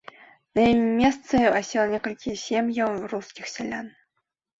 На 0.59 0.61
яе 0.69 0.85
месцы 1.01 1.41
асела 1.59 1.83
некалькі 1.91 2.33
сем'яў 2.45 2.97
рускіх 3.13 3.45
сялян. 3.53 3.93